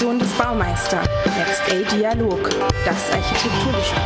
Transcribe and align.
Redaktion 0.00 0.18
des 0.18 0.32
Baumeister. 0.32 1.02
Next 1.36 1.62
A 1.70 1.94
Dialog, 1.94 2.48
das 2.86 3.10
Architekturgespräch. 3.12 4.00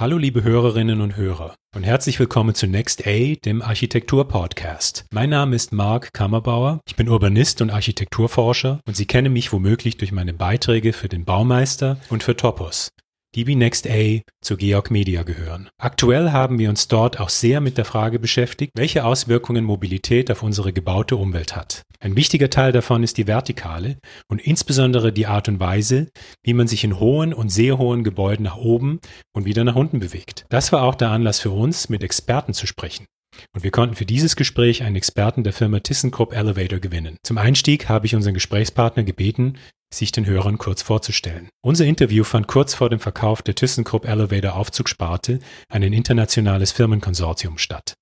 Hallo 0.00 0.16
liebe 0.16 0.42
Hörerinnen 0.42 1.02
und 1.02 1.16
Hörer 1.16 1.54
und 1.76 1.82
herzlich 1.82 2.18
willkommen 2.18 2.54
zu 2.54 2.66
Next 2.66 3.06
A, 3.06 3.34
dem 3.44 3.60
Architektur-Podcast. 3.60 5.04
Mein 5.12 5.28
Name 5.28 5.54
ist 5.56 5.74
Marc 5.74 6.14
Kammerbauer, 6.14 6.80
ich 6.86 6.96
bin 6.96 7.10
Urbanist 7.10 7.60
und 7.60 7.70
Architekturforscher 7.70 8.80
und 8.86 8.96
Sie 8.96 9.06
kennen 9.06 9.34
mich 9.34 9.52
womöglich 9.52 9.98
durch 9.98 10.10
meine 10.10 10.32
Beiträge 10.32 10.94
für 10.94 11.08
den 11.08 11.26
Baumeister 11.26 11.98
und 12.08 12.22
für 12.22 12.34
Topos 12.34 12.88
die 13.34 13.46
wie 13.46 13.64
A 13.64 14.22
zu 14.40 14.56
Georg 14.56 14.90
Media 14.90 15.22
gehören. 15.22 15.68
Aktuell 15.78 16.30
haben 16.30 16.58
wir 16.58 16.68
uns 16.70 16.88
dort 16.88 17.18
auch 17.20 17.28
sehr 17.28 17.60
mit 17.60 17.78
der 17.78 17.84
Frage 17.84 18.18
beschäftigt, 18.18 18.72
welche 18.76 19.04
Auswirkungen 19.04 19.64
Mobilität 19.64 20.30
auf 20.30 20.42
unsere 20.42 20.72
gebaute 20.72 21.16
Umwelt 21.16 21.56
hat. 21.56 21.82
Ein 22.00 22.16
wichtiger 22.16 22.50
Teil 22.50 22.72
davon 22.72 23.02
ist 23.02 23.16
die 23.16 23.26
vertikale 23.26 23.96
und 24.28 24.40
insbesondere 24.40 25.12
die 25.12 25.26
Art 25.26 25.48
und 25.48 25.58
Weise, 25.58 26.08
wie 26.42 26.54
man 26.54 26.68
sich 26.68 26.84
in 26.84 27.00
hohen 27.00 27.32
und 27.32 27.48
sehr 27.48 27.78
hohen 27.78 28.04
Gebäuden 28.04 28.44
nach 28.44 28.56
oben 28.56 29.00
und 29.32 29.46
wieder 29.46 29.64
nach 29.64 29.76
unten 29.76 30.00
bewegt. 30.00 30.44
Das 30.50 30.70
war 30.72 30.82
auch 30.82 30.94
der 30.94 31.10
Anlass 31.10 31.40
für 31.40 31.50
uns, 31.50 31.88
mit 31.88 32.02
Experten 32.02 32.52
zu 32.52 32.66
sprechen. 32.66 33.06
Und 33.52 33.64
wir 33.64 33.70
konnten 33.70 33.96
für 33.96 34.06
dieses 34.06 34.36
Gespräch 34.36 34.82
einen 34.82 34.96
Experten 34.96 35.42
der 35.42 35.52
Firma 35.52 35.80
ThyssenKrupp 35.80 36.32
Elevator 36.34 36.78
gewinnen. 36.78 37.16
Zum 37.24 37.38
Einstieg 37.38 37.88
habe 37.88 38.06
ich 38.06 38.14
unseren 38.14 38.34
Gesprächspartner 38.34 39.02
gebeten, 39.02 39.58
sich 39.96 40.12
den 40.12 40.26
Hörern 40.26 40.58
kurz 40.58 40.82
vorzustellen. 40.82 41.48
Unser 41.62 41.84
Interview 41.84 42.24
fand 42.24 42.48
kurz 42.48 42.74
vor 42.74 42.90
dem 42.90 43.00
Verkauf 43.00 43.42
der 43.42 43.54
ThyssenKrupp 43.54 44.04
Elevator 44.06 44.56
Aufzugsparte 44.56 45.40
ein 45.68 45.82
internationales 45.82 46.72
Firmenkonsortium 46.72 47.58
statt. 47.58 47.94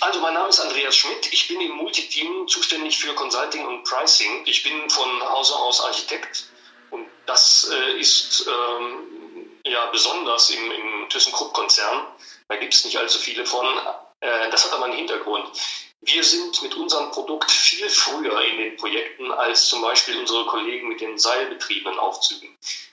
Also 0.00 0.20
mein 0.20 0.34
Name 0.34 0.48
ist 0.48 0.60
Andreas 0.60 0.96
Schmidt. 0.96 1.32
Ich 1.32 1.48
bin 1.48 1.60
im 1.60 1.72
Multiteam 1.72 2.48
zuständig 2.48 2.98
für 2.98 3.14
Consulting 3.14 3.64
und 3.66 3.84
Pricing. 3.84 4.42
Ich 4.46 4.62
bin 4.62 4.88
von 4.88 5.08
Hause 5.22 5.54
aus 5.54 5.84
Architekt 5.84 6.46
und 6.90 7.06
das 7.26 7.70
äh, 7.70 8.00
ist 8.00 8.46
ähm, 8.48 9.50
ja 9.66 9.86
besonders 9.92 10.50
im, 10.50 10.70
im 10.70 11.08
ThyssenKrupp-Konzern. 11.08 12.06
Da 12.48 12.56
gibt 12.56 12.74
es 12.74 12.84
nicht 12.84 12.96
allzu 12.98 13.18
viele 13.18 13.46
von. 13.46 13.66
Äh, 14.20 14.50
das 14.50 14.64
hat 14.64 14.72
aber 14.72 14.86
einen 14.86 14.96
Hintergrund. 14.96 15.46
Wir 16.04 16.24
sind 16.24 16.60
mit 16.62 16.74
unserem 16.74 17.12
Produkt 17.12 17.50
viel 17.50 17.88
früher 17.88 18.42
in 18.42 18.58
den 18.58 18.76
Projekten 18.76 19.30
als 19.30 19.66
zum 19.66 19.82
Beispiel 19.82 20.18
unsere 20.18 20.46
Kollegen 20.46 20.88
mit 20.88 21.00
den 21.00 21.16
seilbetriebenen 21.16 21.98
Aufzügen. 21.98 22.48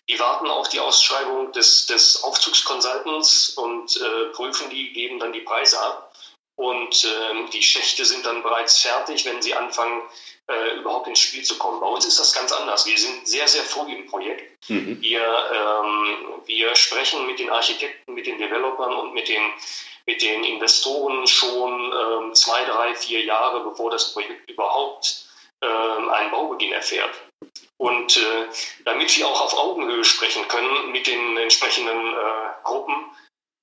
Die 0.08 0.20
warten 0.20 0.48
auf 0.48 0.70
die 0.70 0.80
Ausschreibung 0.80 1.52
des, 1.52 1.88
des 1.88 2.24
Aufzugskonsultants 2.24 3.50
und 3.50 3.98
äh, 3.98 4.26
prüfen 4.34 4.70
die, 4.70 4.94
geben 4.94 5.18
dann 5.18 5.34
die 5.34 5.42
Preise 5.42 5.82
ab. 5.82 6.14
Und 6.56 7.04
äh, 7.04 7.50
die 7.52 7.64
Schächte 7.64 8.06
sind 8.06 8.26
dann 8.26 8.44
bereits 8.44 8.80
fertig, 8.80 9.26
wenn 9.26 9.42
sie 9.42 9.56
anfangen, 9.56 10.04
äh, 10.48 10.76
überhaupt 10.78 11.08
ins 11.08 11.20
Spiel 11.20 11.44
zu 11.44 11.58
kommen. 11.58 11.80
Bei 11.80 11.88
uns 11.88 12.06
ist 12.06 12.20
das 12.20 12.34
ganz 12.34 12.52
anders. 12.52 12.86
Wir 12.86 12.98
sind 12.98 13.28
sehr, 13.28 13.48
sehr 13.48 13.64
früh 13.64 13.92
im 13.92 14.08
Projekt. 14.08 14.70
Mhm. 14.70 15.02
Wir, 15.02 15.22
ähm, 15.22 16.42
wir 16.46 16.76
sprechen 16.76 17.26
mit 17.26 17.40
den 17.40 17.50
Architekten, 17.50 18.14
mit 18.14 18.28
den 18.28 18.38
Developern 18.38 18.94
und 18.94 19.14
mit 19.14 19.30
den 19.30 19.42
mit 20.10 20.24
den 20.24 20.44
Investoren 20.44 21.28
schon 21.28 21.72
ähm, 21.72 22.34
zwei, 22.34 22.66
drei, 22.66 22.96
vier 22.96 23.24
Jahre, 23.24 23.64
bevor 23.64 23.92
das 23.92 24.12
Projekt 24.12 24.50
überhaupt 24.50 25.30
ähm, 25.62 26.10
einen 26.10 26.32
Baubeginn 26.32 26.72
erfährt. 26.72 27.12
Und 27.78 28.18
äh, 28.18 28.48
damit 28.86 29.16
wir 29.16 29.28
auch 29.28 29.40
auf 29.40 29.56
Augenhöhe 29.56 30.04
sprechen 30.04 30.48
können 30.48 30.92
mit 30.92 31.06
den 31.06 31.38
entsprechenden 31.38 31.96
äh, 31.96 32.64
Gruppen, 32.64 32.96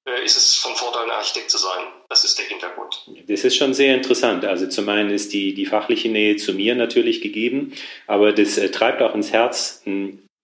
äh, 0.08 0.24
ist 0.24 0.36
es 0.36 0.54
von 0.54 0.76
Vorteil, 0.76 1.06
ein 1.06 1.10
Architekt 1.10 1.50
zu 1.50 1.58
sein. 1.58 1.82
Das 2.08 2.22
ist 2.22 2.38
der 2.38 2.46
Hintergrund. 2.46 3.04
Das 3.26 3.42
ist 3.42 3.56
schon 3.56 3.74
sehr 3.74 3.96
interessant. 3.96 4.44
Also 4.44 4.68
zum 4.68 4.88
einen 4.88 5.10
ist 5.10 5.32
die, 5.32 5.52
die 5.52 5.66
fachliche 5.66 6.08
Nähe 6.08 6.36
zu 6.36 6.52
mir 6.52 6.76
natürlich 6.76 7.22
gegeben, 7.22 7.74
aber 8.06 8.32
das 8.32 8.56
äh, 8.56 8.70
treibt 8.70 9.02
auch 9.02 9.16
ins 9.16 9.32
Herz 9.32 9.82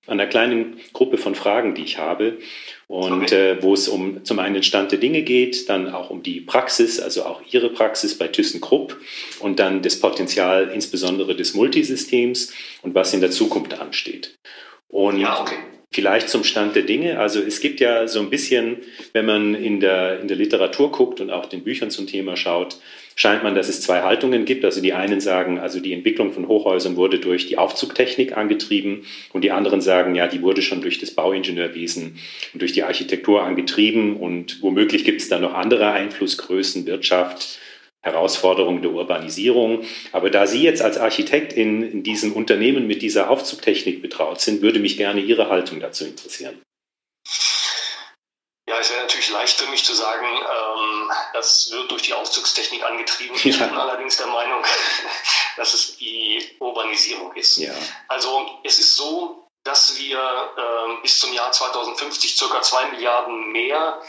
einer 0.09 0.27
kleinen 0.27 0.81
Gruppe 0.93 1.17
von 1.17 1.37
Fragen, 1.37 1.77
die 1.77 1.85
ich 1.85 1.99
habe 1.99 2.39
und 2.93 3.33
äh, 3.33 3.63
wo 3.63 3.73
es 3.73 3.89
um 3.89 4.23
zum 4.23 4.39
einen 4.39 4.53
den 4.53 4.63
Stand 4.63 4.93
der 4.93 4.99
Dinge 4.99 5.23
geht, 5.23 5.71
dann 5.71 5.95
auch 5.95 6.11
um 6.11 6.23
die 6.23 6.43
Praxis, 6.43 7.01
also 7.01 7.25
auch 7.25 7.41
Ihre 7.51 7.71
Praxis 7.71 8.19
bei 8.19 8.29
ThyssenKrupp 8.29 9.01
und 9.41 9.59
dann 9.59 9.81
das 9.81 9.99
Potenzial 9.99 10.69
insbesondere 10.69 11.35
des 11.35 11.55
Multisystems 11.55 12.53
und 12.83 12.95
was 12.95 13.15
in 13.15 13.23
der 13.23 13.31
Zukunft 13.31 13.81
ansteht. 13.81 14.37
Und 14.89 15.19
ja, 15.19 15.41
okay. 15.41 15.57
Vielleicht 15.93 16.31
zum 16.31 16.43
Stand 16.43 16.75
der 16.75 16.85
Dinge. 16.85 17.19
Also 17.19 17.41
es 17.41 17.61
gibt 17.61 17.79
ja 17.81 18.09
so 18.09 18.21
ein 18.21 18.31
bisschen, 18.31 18.79
wenn 19.13 19.27
man 19.27 19.55
in 19.55 19.79
der, 19.79 20.21
in 20.21 20.29
der 20.29 20.39
Literatur 20.39 20.91
guckt 20.91 21.21
und 21.21 21.31
auch 21.31 21.47
den 21.47 21.63
Büchern 21.63 21.91
zum 21.91 22.07
Thema 22.07 22.35
schaut, 22.35 22.79
scheint 23.15 23.43
man, 23.43 23.55
dass 23.55 23.69
es 23.69 23.83
zwei 23.83 24.01
Haltungen 24.01 24.47
gibt. 24.47 24.65
Also 24.65 24.81
die 24.81 24.95
einen 24.95 25.21
sagen, 25.21 25.59
also 25.59 25.81
die 25.81 25.93
Entwicklung 25.93 26.33
von 26.33 26.49
Hochhäusern 26.49 26.97
wurde 26.97 27.19
durch 27.19 27.47
die 27.47 27.59
Aufzugtechnik 27.59 28.37
angetrieben 28.37 29.05
und 29.35 29.45
die 29.45 29.51
anderen 29.51 29.83
sagen, 29.83 30.15
ja, 30.15 30.29
die 30.29 30.41
wurde 30.41 30.63
schon 30.63 30.81
durch 30.81 30.99
das 30.99 31.11
Bauingenieurwesen 31.11 32.19
und 32.55 32.63
durch 32.63 32.73
die 32.73 32.85
Architektur 32.85 33.43
angetrieben 33.43 34.17
und 34.17 34.63
womöglich 34.63 35.05
gibt 35.05 35.21
es 35.21 35.29
da 35.29 35.39
noch 35.39 35.53
andere 35.53 35.91
Einflussgrößen, 35.93 36.87
Wirtschaft, 36.87 37.59
Herausforderungen 38.03 38.83
der 38.83 38.91
Urbanisierung. 38.91 39.87
Aber 40.11 40.31
da 40.31 40.47
Sie 40.47 40.63
jetzt 40.63 40.83
als 40.83 40.99
Architekt 40.99 41.53
in, 41.53 41.83
in 41.83 42.03
diesem 42.03 42.33
Unternehmen 42.33 42.87
mit 42.87 43.01
dieser 43.01 43.31
Aufzugtechnik 43.31 44.03
betraut 44.03 44.41
sind, 44.41 44.61
würde 44.61 44.81
mich 44.81 44.97
gerne 44.97 45.21
Ihre 45.21 45.49
Haltung 45.49 45.81
dazu 45.81 46.05
interessieren. 46.05 46.61
Ja, 48.69 48.79
es 48.79 48.91
wäre 48.91 49.03
natürlich 49.03 49.31
leicht 49.31 49.61
für 49.61 49.71
mich 49.71 49.85
zu 49.85 49.93
sagen, 49.93 50.27
ähm, 50.27 51.11
das 51.33 51.71
wird 51.71 51.91
durch 51.91 52.03
die 52.03 52.15
Aufzugstechnik 52.15 52.83
angetrieben. 52.83 53.37
Ja. 53.43 53.51
Ich 53.51 53.59
bin 53.59 53.77
allerdings 53.77 54.17
der 54.17 54.29
Meinung, 54.29 54.63
dass 55.57 55.75
es 55.75 55.97
die 55.97 56.43
Urbanisierung 56.59 57.35
ist. 57.35 57.59
Ja. 57.59 57.73
Also 58.09 58.61
es 58.65 58.79
ist 58.79 58.97
so, 58.97 59.49
dass 59.65 59.99
wir 59.99 60.19
ähm, 60.19 61.03
bis 61.03 61.21
zum 61.21 61.33
Jahr 61.33 61.53
2050 61.53 62.37
circa 62.37 62.63
zwei 62.63 62.87
Milliarden 62.91 63.53
mehr 63.53 64.01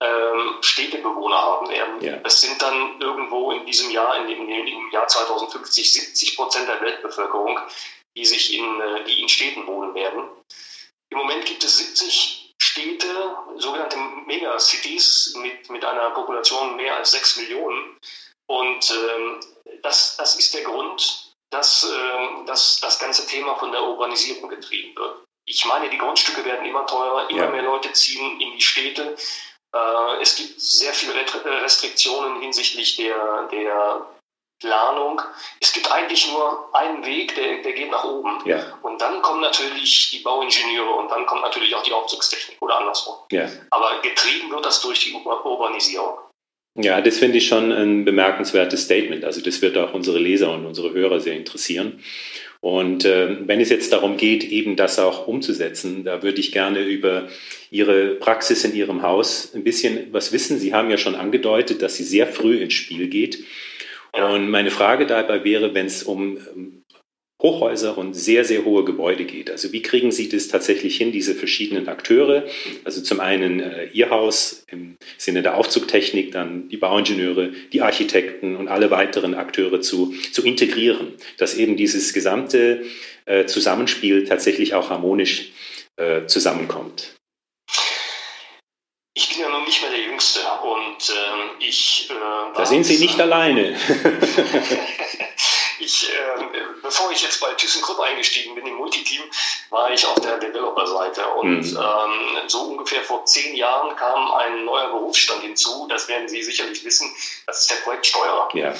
ähm, 0.00 0.58
Städtebewohner 0.60 1.36
haben 1.36 1.68
werden. 1.68 2.00
Ja. 2.00 2.16
Das 2.18 2.40
sind 2.40 2.60
dann 2.60 3.00
irgendwo 3.00 3.50
in 3.52 3.64
diesem 3.64 3.90
Jahr, 3.90 4.16
in 4.16 4.28
dem, 4.28 4.46
dem 4.46 4.90
Jahr 4.90 5.08
2050, 5.08 5.92
70 5.92 6.36
Prozent 6.36 6.68
der 6.68 6.80
Weltbevölkerung, 6.80 7.58
die 8.16 8.24
sich 8.24 8.54
in, 8.54 8.80
äh, 8.80 9.04
die 9.04 9.22
in 9.22 9.28
Städten 9.28 9.66
wohnen 9.66 9.94
werden. 9.94 10.24
Im 11.10 11.18
Moment 11.18 11.46
gibt 11.46 11.64
es 11.64 11.78
70 11.78 12.54
Städte, 12.58 13.36
sogenannte 13.56 13.96
Megacities 14.26 15.34
mit, 15.36 15.70
mit 15.70 15.84
einer 15.84 16.10
Population 16.10 16.76
mehr 16.76 16.96
als 16.96 17.12
sechs 17.12 17.36
Millionen. 17.36 17.96
Und 18.46 18.90
ähm, 18.90 19.40
das, 19.82 20.16
das 20.16 20.36
ist 20.36 20.54
der 20.54 20.62
Grund, 20.62 21.34
dass, 21.50 21.84
äh, 21.84 22.44
dass 22.46 22.80
das 22.80 22.98
ganze 22.98 23.26
Thema 23.26 23.56
von 23.56 23.72
der 23.72 23.82
Urbanisierung 23.82 24.48
getrieben 24.48 24.96
wird. 24.96 25.24
Ich 25.46 25.64
meine, 25.64 25.88
die 25.90 25.98
Grundstücke 25.98 26.44
werden 26.44 26.66
immer 26.66 26.86
teurer, 26.86 27.30
immer 27.30 27.44
ja. 27.44 27.50
mehr 27.50 27.62
Leute 27.62 27.92
ziehen 27.92 28.40
in 28.40 28.52
die 28.52 28.62
Städte. 28.62 29.16
Äh, 29.76 30.22
es 30.22 30.36
gibt 30.36 30.60
sehr 30.60 30.92
viele 30.92 31.14
Restriktionen 31.62 32.40
hinsichtlich 32.40 32.96
der, 32.96 33.48
der 33.52 34.06
Planung. 34.60 35.20
Es 35.60 35.72
gibt 35.72 35.90
eigentlich 35.90 36.30
nur 36.32 36.74
einen 36.74 37.04
Weg, 37.04 37.34
der, 37.34 37.62
der 37.62 37.72
geht 37.72 37.90
nach 37.90 38.04
oben. 38.04 38.38
Ja. 38.46 38.78
Und 38.82 39.00
dann 39.00 39.20
kommen 39.22 39.40
natürlich 39.40 40.10
die 40.10 40.20
Bauingenieure 40.20 40.90
und 40.94 41.10
dann 41.10 41.26
kommt 41.26 41.42
natürlich 41.42 41.74
auch 41.74 41.82
die 41.82 41.92
Aufzugstechnik 41.92 42.60
oder 42.60 42.78
andersrum. 42.78 43.16
Ja. 43.30 43.48
Aber 43.70 44.00
getrieben 44.02 44.50
wird 44.50 44.64
das 44.64 44.80
durch 44.80 45.00
die 45.00 45.12
Urbanisierung. 45.12 46.18
Ja, 46.78 47.00
das 47.00 47.18
finde 47.18 47.38
ich 47.38 47.48
schon 47.48 47.72
ein 47.72 48.04
bemerkenswertes 48.04 48.84
Statement. 48.84 49.24
Also 49.24 49.40
das 49.40 49.62
wird 49.62 49.78
auch 49.78 49.94
unsere 49.94 50.18
Leser 50.18 50.52
und 50.52 50.66
unsere 50.66 50.92
Hörer 50.92 51.20
sehr 51.20 51.34
interessieren. 51.34 52.02
Und 52.66 53.04
äh, 53.04 53.46
wenn 53.46 53.60
es 53.60 53.70
jetzt 53.70 53.92
darum 53.92 54.16
geht, 54.16 54.42
eben 54.42 54.74
das 54.74 54.98
auch 54.98 55.28
umzusetzen, 55.28 56.02
da 56.02 56.24
würde 56.24 56.40
ich 56.40 56.50
gerne 56.50 56.80
über 56.80 57.28
Ihre 57.70 58.16
Praxis 58.16 58.64
in 58.64 58.74
Ihrem 58.74 59.02
Haus 59.02 59.54
ein 59.54 59.62
bisschen 59.62 60.08
was 60.10 60.32
wissen. 60.32 60.58
Sie 60.58 60.74
haben 60.74 60.90
ja 60.90 60.98
schon 60.98 61.14
angedeutet, 61.14 61.80
dass 61.80 61.96
sie 61.96 62.02
sehr 62.02 62.26
früh 62.26 62.56
ins 62.56 62.74
Spiel 62.74 63.06
geht. 63.06 63.44
Und 64.10 64.50
meine 64.50 64.72
Frage 64.72 65.06
dabei 65.06 65.44
wäre, 65.44 65.74
wenn 65.74 65.86
es 65.86 66.02
um 66.02 66.38
ähm, 66.56 66.82
Hochhäuser 67.42 67.98
und 67.98 68.14
sehr, 68.14 68.44
sehr 68.44 68.64
hohe 68.64 68.84
Gebäude 68.84 69.26
geht. 69.26 69.50
Also 69.50 69.70
wie 69.72 69.82
kriegen 69.82 70.10
Sie 70.10 70.28
das 70.28 70.48
tatsächlich 70.48 70.96
hin, 70.96 71.12
diese 71.12 71.34
verschiedenen 71.34 71.86
Akteure, 71.86 72.44
also 72.84 73.02
zum 73.02 73.20
einen 73.20 73.60
äh, 73.60 73.88
Ihr 73.92 74.08
Haus 74.08 74.64
im 74.70 74.96
Sinne 75.18 75.42
der 75.42 75.56
Aufzugtechnik, 75.56 76.32
dann 76.32 76.70
die 76.70 76.78
Bauingenieure, 76.78 77.52
die 77.72 77.82
Architekten 77.82 78.56
und 78.56 78.68
alle 78.68 78.90
weiteren 78.90 79.34
Akteure 79.34 79.82
zu, 79.82 80.14
zu 80.32 80.42
integrieren, 80.44 81.12
dass 81.36 81.54
eben 81.54 81.76
dieses 81.76 82.14
gesamte 82.14 82.86
äh, 83.26 83.44
Zusammenspiel 83.44 84.24
tatsächlich 84.24 84.72
auch 84.72 84.88
harmonisch 84.88 85.52
äh, 85.96 86.24
zusammenkommt? 86.26 87.16
Ich 89.12 89.28
bin 89.28 89.40
ja 89.40 89.50
noch 89.50 89.66
nicht 89.66 89.82
mehr 89.82 89.90
der 89.90 90.00
Jüngste 90.00 90.40
und 90.62 91.10
ähm, 91.10 91.50
ich. 91.60 92.08
Äh, 92.10 92.54
da 92.54 92.64
sind 92.64 92.84
Sie 92.84 92.98
nicht 92.98 93.20
alleine. 93.20 93.76
ich, 95.78 96.10
äh, 96.10 96.42
bevor 96.82 97.10
ich 97.10 97.22
jetzt 97.22 97.40
bei 97.40 97.52
ThyssenKrupp 97.54 98.00
eingestiegen 98.00 98.54
bin 98.54 98.66
im 98.66 98.74
Multiteam, 98.74 99.22
war 99.70 99.90
ich 99.90 100.06
auf 100.06 100.20
der 100.20 100.38
Developer-Seite 100.38 101.26
und 101.28 101.60
mhm. 101.72 101.78
ähm, 101.78 102.48
so 102.48 102.62
ungefähr 102.62 103.02
vor 103.02 103.24
zehn 103.26 103.54
Jahren 103.56 103.94
kam 103.96 104.32
ein 104.32 104.64
neuer 104.64 104.88
Berufsstand 104.88 105.42
hinzu. 105.42 105.86
Das 105.88 106.08
werden 106.08 106.28
Sie 106.28 106.42
sicherlich 106.42 106.84
wissen. 106.84 107.14
Das 107.46 107.60
ist 107.60 107.70
der 107.70 107.76
Projektsteuerer. 107.76 108.48
Ja. 108.54 108.74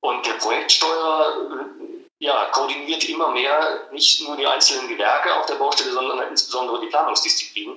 Und 0.00 0.26
der 0.26 0.32
Projektsteuerer 0.34 1.66
ja, 2.22 2.46
koordiniert 2.52 3.02
immer 3.08 3.32
mehr 3.32 3.88
nicht 3.90 4.22
nur 4.22 4.36
die 4.36 4.46
einzelnen 4.46 4.88
Gewerke 4.88 5.34
auf 5.34 5.46
der 5.46 5.56
Baustelle, 5.56 5.92
sondern 5.92 6.20
insbesondere 6.28 6.80
die 6.80 6.86
Planungsdisziplinen. 6.86 7.76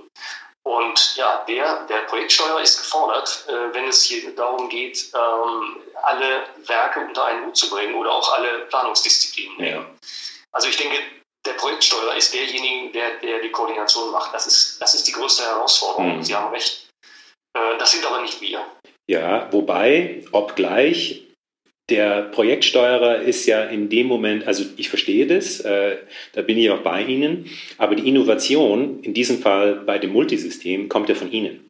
Und 0.68 1.16
ja, 1.16 1.46
der, 1.48 1.86
der 1.86 2.00
Projektsteuer 2.08 2.60
ist 2.60 2.78
gefordert, 2.78 3.46
äh, 3.48 3.74
wenn 3.74 3.88
es 3.88 4.04
hier 4.04 4.36
darum 4.36 4.68
geht, 4.68 5.12
ähm, 5.14 5.78
alle 6.02 6.44
Werke 6.66 7.02
unter 7.02 7.26
einen 7.26 7.46
Hut 7.46 7.56
zu 7.56 7.70
bringen 7.70 7.94
oder 7.94 8.12
auch 8.12 8.34
alle 8.34 8.66
Planungsdisziplinen. 8.70 9.64
Ja. 9.64 9.86
Also 10.52 10.68
ich 10.68 10.78
denke, 10.78 10.98
der 11.46 11.54
Projektsteuer 11.54 12.16
ist 12.16 12.34
derjenige, 12.34 12.92
der, 12.94 13.18
der 13.20 13.42
die 13.42 13.52
Koordination 13.52 14.12
macht. 14.12 14.34
Das 14.34 14.48
ist, 14.48 14.82
das 14.82 14.96
ist 14.96 15.08
die 15.08 15.12
größte 15.12 15.44
Herausforderung. 15.44 16.18
Mhm. 16.18 16.24
Sie 16.24 16.36
haben 16.36 16.52
recht. 16.52 16.88
Äh, 17.56 17.78
das 17.78 17.92
sind 17.92 18.04
aber 18.04 18.22
nicht 18.22 18.42
wir. 18.42 18.66
Ja, 19.08 19.48
wobei, 19.54 20.26
obgleich 20.32 21.25
der 21.90 22.24
Projektsteuerer 22.24 23.22
ist 23.22 23.46
ja 23.46 23.64
in 23.64 23.90
dem 23.90 24.08
Moment, 24.08 24.48
also 24.48 24.66
ich 24.76 24.90
verstehe 24.90 25.28
das, 25.28 25.60
äh, 25.60 25.98
da 26.34 26.42
bin 26.42 26.58
ich 26.58 26.70
auch 26.72 26.82
bei 26.82 27.04
Ihnen, 27.04 27.50
aber 27.78 27.96
die 27.96 28.08
Innovation, 28.08 29.02
in 29.04 29.14
diesem 29.14 29.40
Fall 29.40 29.76
bei 29.86 30.00
dem 30.00 30.12
Multisystem, 30.12 30.90
kommt 30.90 31.10
ja 31.10 31.16
von 31.16 31.32
Ihnen. 31.32 31.68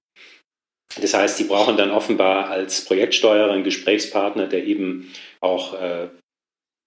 Das 1.02 1.14
heißt, 1.14 1.38
Sie 1.38 1.44
brauchen 1.44 1.76
dann 1.76 1.92
offenbar 1.92 2.50
als 2.50 2.86
Projektsteuerer 2.86 3.52
einen 3.52 3.66
Gesprächspartner, 3.66 4.48
der 4.48 4.64
eben 4.64 5.12
auch 5.42 5.74
äh, 5.74 6.08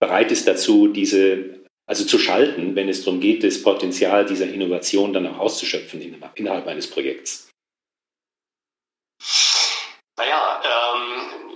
bereit 0.00 0.32
ist 0.32 0.48
dazu, 0.48 0.88
diese, 0.88 1.60
also 1.86 2.04
zu 2.04 2.19
schalten, 2.19 2.75
wenn 2.75 2.88
es 2.88 3.04
darum 3.04 3.20
geht, 3.20 3.44
das 3.44 3.62
Potenzial 3.62 4.25
dieser 4.25 4.48
Innovation 4.48 5.12
dann 5.12 5.26
auch 5.26 5.38
auszuschöpfen 5.38 6.00
innerhalb 6.34 6.66
eines 6.66 6.88
Projekts. 6.88 7.50
Naja, 10.16 10.62
ähm, 10.64 11.48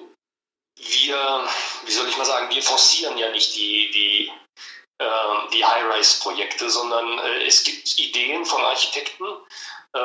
wir, 0.82 1.46
wie 1.84 1.92
soll 1.92 2.08
ich 2.08 2.16
mal 2.16 2.24
sagen, 2.24 2.54
wir 2.54 2.62
forcieren 2.62 3.16
ja 3.18 3.30
nicht 3.30 3.54
die, 3.54 3.90
die, 3.90 4.32
äh, 4.98 5.50
die 5.52 5.64
High-Rise-Projekte, 5.64 6.70
sondern 6.70 7.18
äh, 7.18 7.46
es 7.46 7.64
gibt 7.64 7.98
Ideen 7.98 8.44
von 8.44 8.62
Architekten. 8.64 9.24
Äh, 9.94 10.00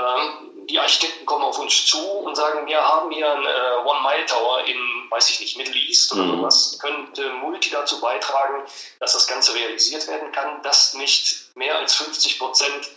die 0.69 0.79
Architekten 0.79 1.25
kommen 1.25 1.45
auf 1.45 1.57
uns 1.59 1.85
zu 1.85 1.99
und 1.99 2.35
sagen, 2.35 2.67
wir 2.67 2.81
haben 2.81 3.11
hier 3.11 3.31
einen 3.31 3.45
äh, 3.45 3.85
One-Mile-Tower 3.85 4.65
in, 4.65 5.07
weiß 5.09 5.29
ich 5.31 5.39
nicht, 5.39 5.57
Middle 5.57 5.75
East 5.75 6.11
oder 6.13 6.23
mhm. 6.23 6.37
sowas. 6.37 6.77
Könnte 6.79 7.29
Multi 7.29 7.69
dazu 7.69 7.99
beitragen, 7.99 8.63
dass 8.99 9.13
das 9.13 9.27
Ganze 9.27 9.55
realisiert 9.55 10.07
werden 10.07 10.31
kann, 10.31 10.61
dass 10.61 10.93
nicht 10.93 11.55
mehr 11.55 11.77
als 11.77 11.95
50 11.95 12.37
Prozent 12.37 12.89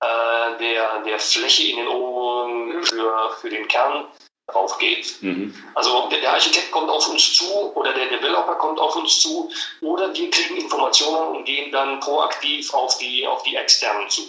äh, 0.00 0.58
der, 0.58 1.00
der 1.00 1.18
Fläche 1.18 1.68
in 1.68 1.76
den 1.76 1.88
Ohren 1.88 2.82
für, 2.84 3.36
für 3.40 3.50
den 3.50 3.68
Kern 3.68 4.08
drauf 4.46 4.78
geht. 4.78 5.22
Mhm. 5.22 5.54
Also 5.74 6.08
der, 6.10 6.32
Architekt 6.32 6.70
kommt 6.70 6.90
auf 6.90 7.08
uns 7.08 7.34
zu 7.34 7.74
oder 7.74 7.92
der 7.94 8.06
Developer 8.06 8.54
kommt 8.56 8.78
auf 8.78 8.94
uns 8.96 9.20
zu 9.20 9.50
oder 9.80 10.14
wir 10.14 10.30
kriegen 10.30 10.56
Informationen 10.58 11.36
und 11.36 11.44
gehen 11.44 11.72
dann 11.72 12.00
proaktiv 12.00 12.72
auf 12.74 12.98
die, 12.98 13.26
auf 13.26 13.42
die 13.42 13.56
externen 13.56 14.08
zu. 14.08 14.22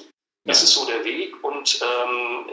Das 0.45 0.61
ist 0.61 0.73
so 0.73 0.85
der 0.85 1.03
Weg 1.03 1.43
und 1.43 1.79
ähm, 1.81 2.51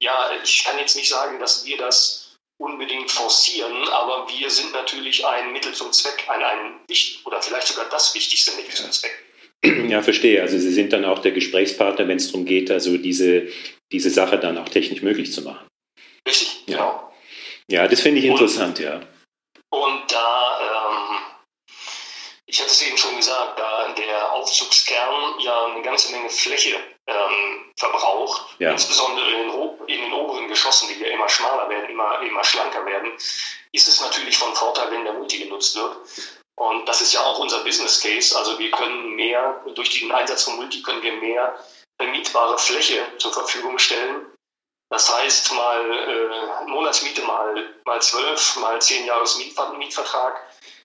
ja, 0.00 0.30
ich 0.42 0.64
kann 0.64 0.78
jetzt 0.78 0.96
nicht 0.96 1.08
sagen, 1.08 1.40
dass 1.40 1.64
wir 1.64 1.76
das 1.76 2.36
unbedingt 2.58 3.10
forcieren, 3.10 3.88
aber 3.88 4.28
wir 4.28 4.48
sind 4.48 4.72
natürlich 4.72 5.26
ein 5.26 5.52
Mittel 5.52 5.72
zum 5.72 5.92
Zweck, 5.92 6.24
ein, 6.28 6.42
ein 6.42 6.80
wichtig 6.86 7.26
oder 7.26 7.42
vielleicht 7.42 7.66
sogar 7.66 7.86
das 7.90 8.14
wichtigste 8.14 8.52
Mittel 8.52 8.70
ja. 8.70 8.76
zum 8.76 8.92
Zweck. 8.92 9.24
Ja, 9.88 10.02
verstehe. 10.02 10.42
Also 10.42 10.58
Sie 10.58 10.72
sind 10.72 10.92
dann 10.92 11.06
auch 11.06 11.20
der 11.20 11.32
Gesprächspartner, 11.32 12.06
wenn 12.06 12.18
es 12.18 12.26
darum 12.26 12.44
geht, 12.44 12.70
also 12.70 12.98
diese, 12.98 13.48
diese 13.92 14.10
Sache 14.10 14.38
dann 14.38 14.58
auch 14.58 14.68
technisch 14.68 15.00
möglich 15.02 15.32
zu 15.32 15.40
machen. 15.40 15.66
Richtig, 16.26 16.64
ja. 16.66 16.76
genau. 16.76 17.12
Ja, 17.66 17.88
das 17.88 18.00
finde 18.00 18.20
ich 18.20 18.26
interessant, 18.26 18.78
und, 18.78 18.84
ja. 18.84 19.00
Und 19.70 20.12
da, 20.12 20.60
ähm, 20.60 21.18
ich 22.46 22.60
hatte 22.60 22.70
es 22.70 22.82
eben 22.82 22.96
schon 22.96 23.16
gesagt, 23.16 23.58
da 23.58 23.92
der 23.92 24.32
Aufzugskern 24.32 25.40
ja 25.40 25.66
eine 25.66 25.82
ganze 25.82 26.12
Menge 26.12 26.28
Fläche 26.28 26.76
ähm, 27.06 27.72
verbraucht, 27.76 28.56
ja. 28.58 28.70
insbesondere 28.70 29.30
in 29.30 29.48
den, 29.48 29.78
in 29.86 30.00
den, 30.02 30.12
oberen 30.12 30.48
Geschossen, 30.48 30.88
die 30.88 31.02
ja 31.02 31.08
immer 31.08 31.28
schmaler 31.28 31.68
werden, 31.68 31.90
immer, 31.90 32.20
immer 32.20 32.44
schlanker 32.44 32.84
werden, 32.86 33.12
ist 33.72 33.88
es 33.88 34.00
natürlich 34.00 34.36
von 34.36 34.54
Vorteil, 34.54 34.90
wenn 34.90 35.04
der 35.04 35.14
Multi 35.14 35.38
genutzt 35.38 35.76
wird. 35.76 35.96
Und 36.56 36.86
das 36.88 37.00
ist 37.00 37.12
ja 37.12 37.20
auch 37.20 37.38
unser 37.40 37.64
Business 37.64 38.00
Case. 38.00 38.36
Also 38.38 38.58
wir 38.58 38.70
können 38.70 39.16
mehr, 39.16 39.60
durch 39.74 39.98
den 39.98 40.12
Einsatz 40.12 40.44
von 40.44 40.56
Multi 40.56 40.82
können 40.82 41.02
wir 41.02 41.12
mehr 41.14 41.58
vermietbare 42.00 42.58
Fläche 42.58 43.02
zur 43.18 43.32
Verfügung 43.32 43.78
stellen 43.78 44.26
das 44.90 45.12
heißt, 45.12 45.52
mal 45.54 45.90
äh, 45.90 46.70
Monatsmiete 46.70 47.22
mal, 47.22 47.54
mal 47.84 48.00
12, 48.00 48.56
mal 48.60 48.80
10 48.80 49.06
Jahres 49.06 49.38
Mietvertrag. 49.38 50.40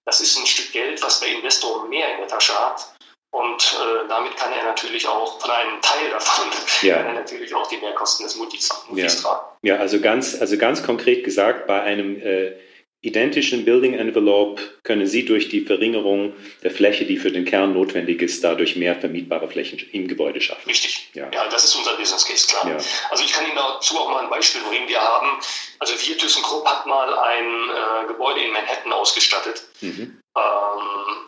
Das 0.05 0.21
ist 0.21 0.37
ein 0.37 0.45
Stück 0.45 0.71
Geld, 0.71 1.01
was 1.03 1.19
der 1.19 1.29
Investor 1.29 1.87
mehr 1.87 2.13
in 2.13 2.17
der 2.19 2.27
Tasche 2.27 2.53
hat. 2.53 2.93
Und 3.31 3.77
äh, 3.79 4.07
damit 4.07 4.35
kann 4.37 4.51
er 4.53 4.63
natürlich 4.63 5.07
auch 5.07 5.39
von 5.39 5.51
einem 5.51 5.79
Teil 5.81 6.09
davon 6.09 6.45
ja. 6.81 6.95
kann 6.97 7.07
er 7.07 7.13
natürlich 7.13 7.53
auch 7.53 7.67
die 7.67 7.77
Mehrkosten 7.77 8.25
des 8.25 8.35
Multis, 8.37 8.69
Multis 8.87 9.15
ja. 9.15 9.21
tragen. 9.21 9.45
Ja, 9.61 9.75
also 9.77 10.01
ganz, 10.01 10.39
also 10.41 10.57
ganz 10.57 10.83
konkret 10.83 11.23
gesagt, 11.23 11.67
bei 11.67 11.81
einem 11.81 12.19
äh, 12.19 12.53
identischen 13.01 13.63
Building 13.63 13.93
Envelope 13.93 14.61
können 14.83 15.07
Sie 15.07 15.23
durch 15.23 15.47
die 15.47 15.61
Verringerung 15.61 16.33
der 16.63 16.71
Fläche, 16.71 17.05
die 17.05 17.17
für 17.17 17.31
den 17.31 17.45
Kern 17.45 17.73
notwendig 17.73 18.21
ist, 18.21 18.43
dadurch 18.43 18.75
mehr 18.75 18.95
vermietbare 18.95 19.47
Flächen 19.47 19.79
im 19.93 20.07
Gebäude 20.07 20.41
schaffen. 20.41 20.67
Richtig. 20.67 21.09
Ja, 21.13 21.29
ja 21.31 21.47
das 21.49 21.63
ist 21.63 21.75
unser 21.75 21.95
Business 21.95 22.25
Case, 22.25 22.47
klar. 22.47 22.67
Ja. 22.69 22.77
Also 23.09 23.23
ich 23.23 23.31
kann 23.31 23.45
Ihnen 23.45 23.55
dazu 23.55 23.97
auch 23.97 24.09
mal 24.09 24.23
ein 24.23 24.29
Beispiel 24.29 24.61
bringen. 24.61 24.87
Wir 24.89 24.99
haben, 24.99 25.39
also 25.79 25.93
wir 25.93 26.17
ThyssenKrupp 26.17 26.65
hat 26.65 26.85
mal 26.85 27.17
ein 27.17 27.45
äh, 27.45 28.07
Gebäude 28.07 28.41
in 28.41 28.51
Manhattan 28.51 28.91
ausgestattet. 28.91 29.63
Mhm. 29.79 30.21
Ähm, 30.35 30.81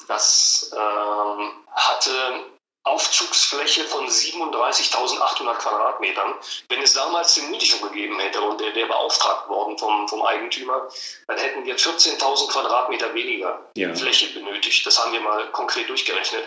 das 0.08 0.72
ähm, 0.76 1.52
hatte 1.72 2.12
Aufzugsfläche 2.84 3.84
von 3.84 4.08
37.800 4.08 5.54
Quadratmetern. 5.56 6.34
Wenn 6.68 6.82
es 6.82 6.94
damals 6.94 7.36
den 7.36 7.62
schon 7.62 7.82
gegeben 7.90 8.20
hätte 8.20 8.42
und 8.42 8.60
der, 8.60 8.72
der 8.72 8.88
beauftragt 8.88 9.48
worden 9.50 9.78
vom, 9.78 10.08
vom 10.08 10.24
Eigentümer, 10.24 10.88
dann 11.28 11.38
hätten 11.38 11.64
wir 11.66 11.78
14.000 11.78 12.52
Quadratmeter 12.52 13.14
weniger 13.14 13.70
ja. 13.78 13.94
Fläche 13.94 14.34
benötigt. 14.34 14.86
Das 14.86 14.98
haben 15.04 15.14
wir 15.14 15.22
mal 15.22 15.52
konkret 15.52 15.90
durchgerechnet. 15.90 16.44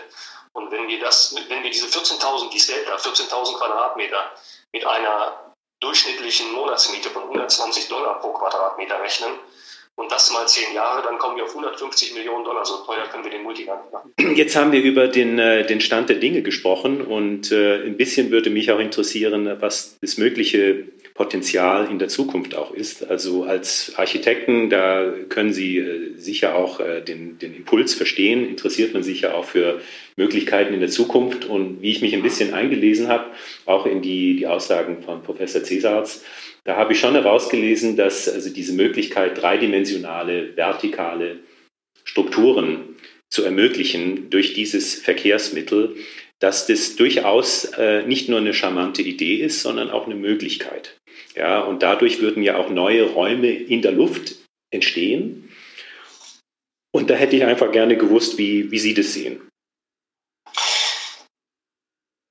Und 0.51 0.71
wenn 0.71 0.87
wir 0.87 0.99
das, 0.99 1.35
wenn 1.47 1.63
wir 1.63 1.71
diese 1.71 1.87
14.000, 1.87 2.49
die 2.49 2.65
Delta, 2.65 2.95
14.000 2.95 3.57
Quadratmeter 3.57 4.31
mit 4.73 4.85
einer 4.85 5.53
durchschnittlichen 5.79 6.51
Monatsmiete 6.51 7.09
von 7.09 7.23
120 7.23 7.87
Dollar 7.87 8.19
pro 8.19 8.33
Quadratmeter 8.33 8.99
rechnen, 9.01 9.39
und 9.95 10.11
das 10.11 10.31
mal 10.31 10.45
zehn 10.47 10.73
Jahre, 10.73 11.03
dann 11.03 11.17
kommen 11.17 11.37
wir 11.37 11.45
auf 11.45 11.51
150 11.51 12.13
Millionen 12.15 12.43
Dollar. 12.43 12.65
So 12.65 12.77
teuer 12.85 13.05
können 13.11 13.23
wir 13.23 13.31
den 13.31 13.43
Multi 13.43 13.63
gar 13.63 13.81
nicht 13.81 13.93
machen. 13.93 14.35
Jetzt 14.35 14.55
haben 14.55 14.71
wir 14.71 14.81
über 14.81 15.07
den, 15.07 15.39
äh, 15.39 15.65
den 15.65 15.79
Stand 15.79 16.09
der 16.09 16.17
Dinge 16.17 16.41
gesprochen 16.41 17.01
und 17.01 17.51
äh, 17.51 17.85
ein 17.85 17.95
bisschen 17.95 18.31
würde 18.31 18.49
mich 18.49 18.71
auch 18.71 18.79
interessieren, 18.79 19.57
was 19.59 19.97
das 20.01 20.17
mögliche 20.17 20.85
Potenzial 21.15 21.89
in 21.89 21.97
der 21.97 22.09
Zukunft 22.09 22.55
auch 22.55 22.73
ist. 22.73 23.09
Also 23.09 23.45
als 23.45 23.93
Architekten, 23.95 24.69
da 24.69 25.13
können 25.29 25.53
Sie 25.53 25.77
äh, 25.77 26.13
sicher 26.17 26.55
auch 26.55 26.81
äh, 26.81 27.01
den, 27.01 27.39
den 27.39 27.55
Impuls 27.55 27.93
verstehen, 27.93 28.47
interessiert 28.47 28.93
man 28.93 29.01
sich 29.01 29.21
ja 29.21 29.33
auch 29.33 29.45
für 29.45 29.81
Möglichkeiten 30.17 30.73
in 30.73 30.81
der 30.81 30.89
Zukunft. 30.89 31.45
Und 31.45 31.81
wie 31.81 31.91
ich 31.91 32.01
mich 32.01 32.13
ein 32.13 32.21
bisschen 32.21 32.53
eingelesen 32.53 33.07
habe, 33.07 33.31
auch 33.65 33.85
in 33.85 34.01
die, 34.01 34.35
die 34.35 34.45
Aussagen 34.45 35.03
von 35.03 35.23
Professor 35.23 35.63
Cesarz, 35.63 36.21
da 36.65 36.75
habe 36.75 36.91
ich 36.91 36.99
schon 36.99 37.13
herausgelesen, 37.13 37.95
dass 37.95 38.27
also 38.27 38.49
diese 38.49 38.73
Möglichkeit, 38.73 39.41
dreidimensionale, 39.41 40.57
vertikale 40.57 41.39
Strukturen 42.03 42.95
zu 43.29 43.45
ermöglichen 43.45 44.29
durch 44.29 44.53
dieses 44.53 44.95
Verkehrsmittel, 44.95 45.95
dass 46.39 46.67
das 46.67 46.97
durchaus 46.97 47.63
äh, 47.77 48.05
nicht 48.05 48.27
nur 48.27 48.39
eine 48.39 48.53
charmante 48.53 49.01
Idee 49.01 49.35
ist, 49.35 49.61
sondern 49.61 49.89
auch 49.89 50.07
eine 50.07 50.15
Möglichkeit. 50.15 50.97
Ja, 51.35 51.61
und 51.61 51.83
dadurch 51.83 52.21
würden 52.21 52.43
ja 52.43 52.57
auch 52.57 52.69
neue 52.69 53.03
Räume 53.11 53.51
in 53.51 53.81
der 53.81 53.91
Luft 53.91 54.35
entstehen. 54.71 55.51
Und 56.93 57.09
da 57.09 57.15
hätte 57.15 57.35
ich 57.35 57.43
einfach 57.43 57.71
gerne 57.71 57.97
gewusst, 57.97 58.37
wie, 58.37 58.71
wie 58.71 58.79
Sie 58.79 58.93
das 58.93 59.13
sehen. 59.13 59.49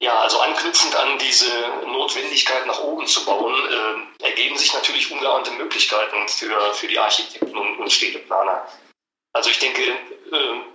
Ja, 0.02 0.20
also 0.20 0.38
anknüpfend 0.40 0.94
an 0.96 1.18
diese 1.18 1.50
Notwendigkeit 1.86 2.66
nach 2.66 2.82
oben 2.82 3.06
zu 3.06 3.24
bauen, 3.24 3.54
äh, 3.54 4.24
ergeben 4.24 4.56
sich 4.56 4.72
natürlich 4.74 5.10
ungeahnte 5.10 5.50
Möglichkeiten 5.52 6.28
für, 6.28 6.74
für 6.74 6.88
die 6.88 6.98
Architekten 6.98 7.56
und, 7.56 7.78
und 7.78 7.92
Städteplaner. 7.92 8.68
Also 9.34 9.50
ich 9.50 9.58
denke, 9.58 9.82
äh, 9.82 10.74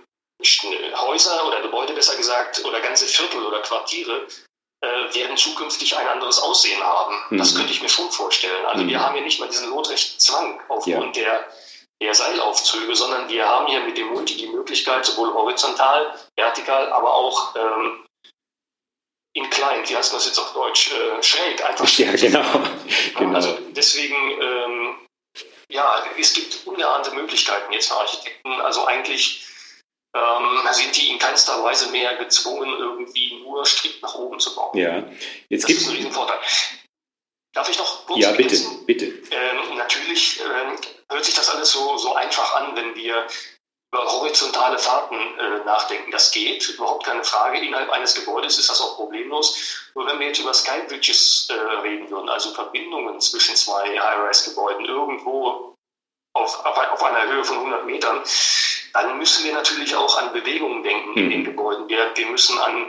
Häuser 0.96 1.46
oder 1.46 1.60
Gebäude 1.62 1.92
besser 1.92 2.16
gesagt 2.16 2.64
oder 2.64 2.80
ganze 2.80 3.06
Viertel 3.06 3.44
oder 3.44 3.60
Quartiere 3.60 4.26
äh, 4.82 5.14
werden 5.14 5.36
zukünftig 5.36 5.96
ein 5.96 6.08
anderes 6.08 6.40
Aussehen 6.40 6.82
haben. 6.82 7.14
Mhm. 7.30 7.38
Das 7.38 7.54
könnte 7.54 7.72
ich 7.72 7.82
mir 7.82 7.88
schon 7.88 8.10
vorstellen. 8.10 8.64
Also 8.66 8.84
mhm. 8.84 8.88
wir 8.88 9.00
haben 9.00 9.14
hier 9.14 9.24
nicht 9.24 9.40
mal 9.40 9.48
diesen 9.48 9.70
notrechten 9.70 10.18
Zwang 10.18 10.60
aufgrund 10.68 11.16
ja. 11.16 11.22
der, 11.22 11.48
der 12.00 12.14
Seilaufzüge, 12.14 12.94
sondern 12.96 13.28
wir 13.28 13.46
haben 13.46 13.66
hier 13.66 13.80
mit 13.80 13.98
dem 13.98 14.08
Multi 14.08 14.36
die 14.36 14.46
Möglichkeit, 14.46 15.04
sowohl 15.04 15.34
horizontal, 15.34 16.14
vertikal, 16.34 16.90
aber 16.92 17.12
auch 17.12 17.54
ähm, 17.56 18.06
inclined, 19.34 19.88
wie 19.90 19.96
heißt 19.96 20.12
das 20.12 20.26
jetzt 20.26 20.38
auf 20.38 20.52
Deutsch, 20.54 20.92
äh, 20.92 21.22
schräg 21.22 21.62
einfach. 21.62 21.88
Ja, 21.98 22.12
genau. 22.12 22.42
genau. 23.18 23.34
Also 23.34 23.58
deswegen, 23.72 24.16
ähm, 24.40 24.94
ja, 25.68 26.02
es 26.18 26.32
gibt 26.32 26.66
ungeahnte 26.66 27.12
Möglichkeiten 27.12 27.72
jetzt 27.72 27.88
für 27.88 27.96
Architekten. 27.96 28.60
Also 28.62 28.86
eigentlich 28.86 29.46
ähm, 30.14 30.72
sind 30.72 30.96
die 30.96 31.10
in 31.10 31.18
keinster 31.18 31.62
Weise 31.62 31.90
mehr 31.90 32.16
gezwungen, 32.16 32.68
irgendwie 32.78 33.40
nur 33.42 33.64
strikt 33.64 34.02
nach 34.02 34.14
oben 34.14 34.40
zu 34.40 34.54
bauen. 34.54 34.76
Ja, 34.76 35.04
jetzt 35.48 35.66
gibt 35.66 35.80
es 35.80 35.86
einen 35.86 35.96
Riesenvorteil. 35.96 36.38
Darf 37.52 37.68
ich 37.68 37.78
noch 37.78 38.06
kurz 38.06 38.20
Ja, 38.20 38.32
bitte, 38.32 38.56
bitte. 38.86 39.06
Ähm, 39.06 39.76
natürlich 39.76 40.40
ähm, 40.40 40.76
hört 41.08 41.24
sich 41.24 41.34
das 41.34 41.50
alles 41.50 41.72
so, 41.72 41.96
so 41.96 42.14
einfach 42.14 42.54
an, 42.54 42.76
wenn 42.76 42.94
wir 42.94 43.26
über 43.92 44.04
horizontale 44.06 44.78
Fahrten 44.78 45.16
äh, 45.16 45.64
nachdenken. 45.64 46.12
Das 46.12 46.30
geht, 46.30 46.68
überhaupt 46.68 47.04
keine 47.04 47.24
Frage. 47.24 47.58
Innerhalb 47.58 47.90
eines 47.90 48.14
Gebäudes 48.14 48.58
ist 48.58 48.70
das 48.70 48.80
auch 48.80 48.96
problemlos. 48.96 49.90
Nur 49.94 50.06
wenn 50.06 50.20
wir 50.20 50.28
jetzt 50.28 50.38
über 50.38 50.54
Skybridges 50.54 51.48
äh, 51.50 51.54
reden 51.54 52.08
würden, 52.08 52.28
also 52.28 52.54
Verbindungen 52.54 53.20
zwischen 53.20 53.56
zwei 53.56 53.98
High-Rise-Gebäuden 53.98 54.84
irgendwo 54.84 55.74
auf, 56.32 56.64
auf, 56.64 56.78
auf, 56.78 57.02
einer 57.02 57.32
Höhe 57.32 57.42
von 57.42 57.58
100 57.58 57.86
Metern, 57.86 58.22
dann 58.92 59.18
müssen 59.18 59.44
wir 59.44 59.52
natürlich 59.52 59.94
auch 59.94 60.18
an 60.18 60.32
Bewegungen 60.32 60.82
denken 60.82 61.10
mhm. 61.10 61.18
in 61.18 61.30
den 61.30 61.40
mhm. 61.40 61.44
Gebäuden. 61.44 61.88
Wir, 61.88 62.10
wir 62.14 62.26
müssen 62.26 62.58
an, 62.58 62.86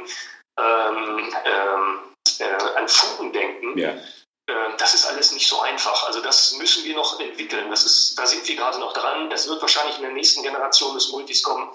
ähm, 0.58 1.34
ähm, 1.46 2.00
äh, 2.40 2.78
an 2.78 2.88
Fugen 2.88 3.32
denken. 3.34 3.78
Ja. 3.78 3.90
Äh, 3.90 4.54
das 4.78 4.94
ist 4.94 5.06
alles 5.06 5.32
nicht 5.34 5.48
so 5.48 5.62
einfach. 5.62 6.08
Also 6.08 6.22
das 6.22 6.58
müssen 6.58 6.84
wir 6.86 6.96
noch 6.96 7.20
entwickeln. 7.20 7.70
Das 7.70 7.86
ist, 7.86 8.18
da 8.18 8.26
sind 8.26 8.48
wir 8.48 8.56
gerade 8.56 8.80
noch 8.80 8.94
dran. 8.94 9.30
Das 9.30 9.48
wird 9.48 9.62
wahrscheinlich 9.62 9.98
in 9.98 10.04
der 10.04 10.14
nächsten 10.14 10.44
Generation 10.44 10.94
des 10.94 11.12
Multis 11.12 11.44
kommen. 11.44 11.70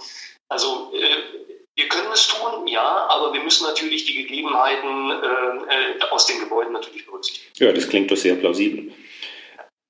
Also 0.49 0.93
äh, 0.95 1.57
wir 1.75 1.89
können 1.89 2.11
es 2.13 2.29
tun, 2.29 2.67
ja, 2.67 3.07
aber 3.09 3.35
wir 3.35 3.41
müssen 3.43 3.67
natürlich 3.67 4.07
die 4.07 4.15
Gegebenheiten 4.15 5.11
äh 5.11 6.05
aus 6.11 6.27
den 6.27 6.41
Gebäuden 6.41 6.73
natürlich 6.73 7.05
berücksichtigen. 7.05 7.53
Ja, 7.59 7.73
das 7.73 7.89
klingt 7.89 8.11
doch 8.11 8.17
sehr 8.17 8.37
plausibel. 8.37 8.93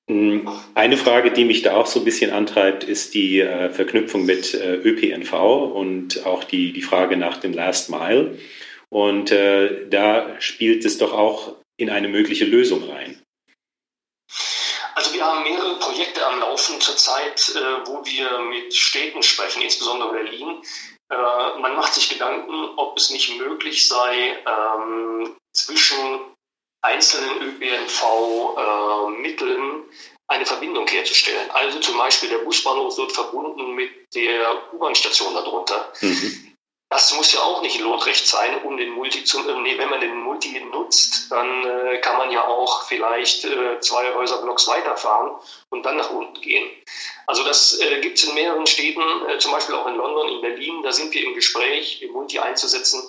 Hm, 0.08 0.48
eine 0.74 0.96
Frage, 0.96 1.32
die 1.32 1.44
mich 1.44 1.62
da 1.62 1.74
auch 1.74 1.86
so 1.86 2.00
ein 2.00 2.04
bisschen 2.04 2.32
antreibt, 2.32 2.84
ist 2.84 3.14
die 3.14 3.40
äh, 3.40 3.70
Verknüpfung 3.70 4.24
mit 4.24 4.54
äh, 4.54 4.76
ÖPNV 4.76 5.32
und 5.32 6.24
auch 6.26 6.44
die, 6.44 6.72
die 6.72 6.82
Frage 6.82 7.16
nach 7.16 7.38
dem 7.38 7.52
Last 7.52 7.90
Mile. 7.90 8.38
Und 8.88 9.32
äh, 9.32 9.88
da 9.88 10.40
spielt 10.40 10.84
es 10.84 10.98
doch 10.98 11.12
auch 11.12 11.56
in 11.76 11.90
eine 11.90 12.08
mögliche 12.08 12.44
Lösung 12.44 12.88
rein. 12.88 13.20
Also 14.94 15.12
wir 15.12 15.24
haben 15.24 15.42
mehrere 15.42 15.78
Projekte 15.80 16.24
am 16.24 16.38
Laufen 16.38 16.80
zurzeit, 16.80 17.52
äh, 17.54 17.86
wo 17.86 18.04
wir 18.06 18.38
mit 18.48 18.72
Städten 18.74 19.22
sprechen, 19.24 19.62
insbesondere 19.62 20.12
Berlin. 20.12 20.62
Äh, 21.10 21.58
man 21.60 21.74
macht 21.74 21.94
sich 21.94 22.08
Gedanken, 22.08 22.52
ob 22.76 22.96
es 22.96 23.10
nicht 23.10 23.36
möglich 23.38 23.88
sei, 23.88 24.38
ähm, 24.46 25.36
zwischen 25.52 26.20
einzelnen 26.82 27.42
ÖPNV-Mitteln 27.42 28.60
äh, 29.80 29.84
eine 30.28 30.46
Verbindung 30.46 30.86
herzustellen. 30.88 31.50
Also 31.52 31.80
zum 31.80 31.96
Beispiel 31.98 32.28
der 32.28 32.38
Busbahnhof 32.38 32.98
wird 32.98 33.12
verbunden 33.12 33.74
mit 33.74 33.90
der 34.14 34.72
U-Bahn-Station 34.72 35.34
darunter. 35.34 35.92
Mhm. 36.00 36.56
Das 36.88 37.12
muss 37.14 37.32
ja 37.32 37.40
auch 37.40 37.62
nicht 37.62 37.80
Lotrecht 37.80 38.28
sein, 38.28 38.62
um 38.62 38.76
den 38.76 38.90
Multi 38.90 39.24
zu, 39.24 39.40
äh, 39.48 39.60
nee, 39.60 39.76
wenn 39.76 39.90
man 39.90 40.00
den 40.00 40.20
Multi 40.20 40.60
nutzt, 40.60 41.32
dann 41.32 41.64
äh, 41.64 41.98
kann 41.98 42.16
man 42.16 42.30
ja 42.30 42.46
auch 42.46 42.84
vielleicht 42.84 43.44
äh, 43.44 43.80
zwei 43.80 44.14
Häuserblocks 44.14 44.68
weiterfahren 44.68 45.32
und 45.70 45.84
dann 45.84 45.96
nach 45.96 46.10
unten 46.10 46.40
gehen. 46.40 46.70
Also 47.26 47.42
das 47.42 47.80
äh, 47.80 48.00
gibt 48.00 48.18
es 48.18 48.24
in 48.24 48.34
mehreren 48.34 48.66
Städten, 48.68 49.02
äh, 49.28 49.38
zum 49.38 49.50
Beispiel 49.50 49.74
auch 49.74 49.88
in 49.88 49.96
London, 49.96 50.28
in 50.28 50.40
Berlin, 50.40 50.82
da 50.84 50.92
sind 50.92 51.12
wir 51.12 51.24
im 51.24 51.34
Gespräch, 51.34 51.98
den 51.98 52.12
Multi 52.12 52.38
einzusetzen. 52.38 53.02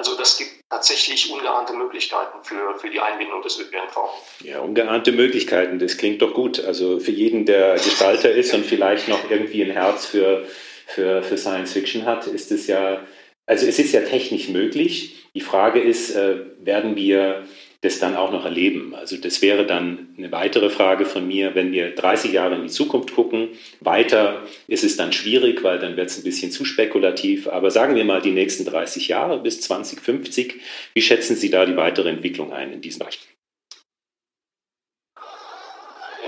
Also 0.00 0.16
das 0.16 0.38
gibt 0.38 0.50
tatsächlich 0.70 1.30
ungeahnte 1.30 1.74
Möglichkeiten 1.74 2.38
für, 2.42 2.78
für 2.78 2.88
die 2.88 3.00
Einbindung 3.00 3.42
des 3.42 3.60
ÖPNV. 3.60 3.98
Ja, 4.42 4.60
ungeahnte 4.60 5.12
Möglichkeiten, 5.12 5.78
das 5.78 5.98
klingt 5.98 6.22
doch 6.22 6.32
gut. 6.32 6.58
Also 6.64 6.98
für 7.00 7.10
jeden, 7.10 7.44
der 7.44 7.74
Gestalter 7.74 8.30
ist 8.30 8.54
und 8.54 8.64
vielleicht 8.64 9.08
noch 9.08 9.30
irgendwie 9.30 9.62
ein 9.62 9.72
Herz 9.72 10.06
für, 10.06 10.46
für, 10.86 11.22
für 11.22 11.36
Science 11.36 11.74
Fiction 11.74 12.06
hat, 12.06 12.26
ist 12.26 12.50
es 12.50 12.66
ja, 12.66 13.06
also 13.44 13.66
es 13.66 13.78
ist 13.78 13.92
ja 13.92 14.00
technisch 14.00 14.48
möglich. 14.48 15.16
Die 15.34 15.42
Frage 15.42 15.82
ist, 15.82 16.16
äh, 16.16 16.46
werden 16.60 16.96
wir 16.96 17.46
das 17.82 17.98
dann 17.98 18.14
auch 18.14 18.30
noch 18.30 18.44
erleben. 18.44 18.94
Also 18.94 19.16
das 19.16 19.40
wäre 19.40 19.64
dann 19.64 20.14
eine 20.18 20.30
weitere 20.32 20.68
Frage 20.68 21.06
von 21.06 21.26
mir, 21.26 21.54
wenn 21.54 21.72
wir 21.72 21.94
30 21.94 22.32
Jahre 22.32 22.56
in 22.56 22.64
die 22.64 22.68
Zukunft 22.68 23.14
gucken. 23.14 23.58
Weiter 23.80 24.46
ist 24.66 24.84
es 24.84 24.98
dann 24.98 25.14
schwierig, 25.14 25.62
weil 25.64 25.78
dann 25.78 25.96
wird 25.96 26.10
es 26.10 26.18
ein 26.18 26.24
bisschen 26.24 26.52
zu 26.52 26.66
spekulativ. 26.66 27.48
Aber 27.48 27.70
sagen 27.70 27.94
wir 27.94 28.04
mal 28.04 28.20
die 28.20 28.32
nächsten 28.32 28.66
30 28.66 29.08
Jahre 29.08 29.38
bis 29.38 29.62
2050, 29.62 30.60
wie 30.92 31.02
schätzen 31.02 31.36
Sie 31.36 31.48
da 31.48 31.64
die 31.64 31.76
weitere 31.76 32.10
Entwicklung 32.10 32.52
ein 32.52 32.74
in 32.74 32.82
diesem 32.82 32.98
Bereich? 32.98 33.18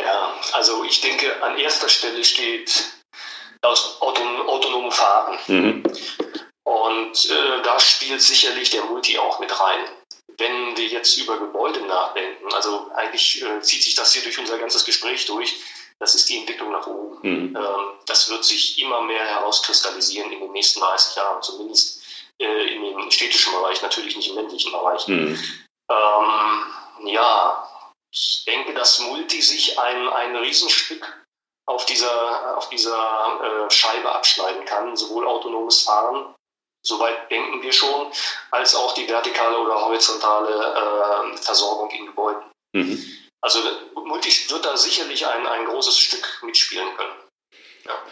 Ja, 0.01 0.35
also 0.53 0.85
ich 0.85 1.03
denke, 1.03 1.43
an 1.43 1.59
erster 1.59 1.91
Stelle 1.91 2.25
steht 2.25 2.83
das 3.61 3.99
autonome 4.01 4.91
Fahren. 4.91 5.39
Mhm. 5.49 5.83
Und 6.65 7.31
äh, 7.31 7.63
da 7.63 7.79
spielt 7.79 8.23
sicherlich 8.23 8.71
der 8.71 8.85
Multi 8.85 9.19
auch 9.19 9.39
mit 9.39 9.51
rein 9.61 9.81
wenn 10.43 10.77
wir 10.77 10.87
jetzt 10.87 11.17
über 11.19 11.39
Gebäude 11.39 11.81
nachdenken, 11.87 12.53
also 12.53 12.91
eigentlich 12.95 13.43
äh, 13.43 13.61
zieht 13.61 13.83
sich 13.83 13.95
das 13.95 14.13
hier 14.13 14.23
durch 14.23 14.39
unser 14.39 14.59
ganzes 14.59 14.85
Gespräch 14.85 15.25
durch, 15.27 15.55
das 16.01 16.17
ist 16.17 16.29
die 16.29 16.39
Entwicklung 16.39 16.73
nach 16.73 16.87
oben. 16.87 17.19
Mhm. 17.23 17.57
Ähm, 17.57 17.85
das 18.07 18.29
wird 18.29 18.45
sich 18.45 18.79
immer 18.81 19.03
mehr 19.03 19.25
herauskristallisieren 19.25 20.33
in 20.33 20.41
den 20.41 20.53
nächsten 20.53 20.81
30 20.81 21.17
Jahren, 21.17 21.43
zumindest 21.43 22.03
äh, 22.41 22.75
in 22.75 22.83
dem 22.83 23.11
städtischen 23.11 23.53
Bereich, 23.53 23.81
natürlich 23.83 24.17
nicht 24.17 24.31
im 24.31 24.35
ländlichen 24.35 24.73
Bereich. 24.73 25.07
Mhm. 25.07 25.39
Ähm, 25.89 27.07
ja, 27.07 27.69
ich 28.11 28.43
denke, 28.45 28.75
dass 28.75 28.99
Multi 28.99 29.41
sich 29.41 29.79
ein, 29.79 30.09
ein 30.09 30.37
Riesenstück 30.37 31.25
auf 31.67 31.87
dieser, 31.87 32.59
auf 32.59 32.69
dieser 32.69 33.67
äh, 33.67 33.71
Scheibe 33.71 34.13
abschneiden 34.13 34.65
kann, 34.65 34.97
sowohl 34.97 35.29
autonomes 35.29 35.83
Fahren 35.83 36.35
Soweit 36.85 37.31
denken 37.31 37.63
wir 37.63 37.73
schon, 37.73 38.13
als 38.51 38.75
auch 38.75 38.95
die 38.95 39.09
vertikale 39.09 39.59
oder 39.59 39.81
horizontale 39.85 40.51
äh, 40.51 41.37
Versorgung 41.37 41.91
in 41.91 42.07
Gebäuden. 42.07 42.43
Mhm. 42.73 43.05
Also 43.41 43.61
Multi 43.95 44.31
wird 44.51 44.65
da 44.65 44.77
sicherlich 44.77 45.27
ein, 45.27 45.47
ein 45.47 45.65
großes 45.67 45.99
Stück 45.99 46.43
mitspielen 46.43 46.97
können. 46.97 47.13
Ja. 47.85 48.03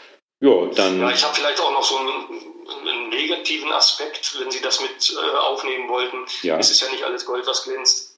Jo, 0.42 0.66
dann 0.66 1.00
ja, 1.00 1.10
ich 1.10 1.22
habe 1.22 1.34
vielleicht 1.34 1.60
auch 1.60 1.72
noch 1.72 1.84
so 1.84 1.98
einen, 1.98 2.66
einen, 2.80 3.08
negativen 3.10 3.70
Aspekt, 3.72 4.40
wenn 4.40 4.50
Sie 4.50 4.62
das 4.62 4.80
mit 4.80 5.12
äh, 5.12 5.36
aufnehmen 5.36 5.88
wollten. 5.88 6.24
Ja. 6.42 6.56
Es 6.58 6.70
ist 6.70 6.80
ja 6.80 6.88
nicht 6.88 7.04
alles 7.04 7.26
Gold, 7.26 7.46
was 7.46 7.64
glänzt 7.64 8.09